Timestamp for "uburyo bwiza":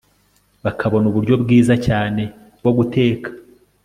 1.07-1.73